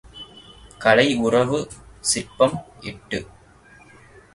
[0.77, 1.59] கலை உறவு
[1.99, 2.57] சிற்பம்
[2.79, 3.19] எட்டு.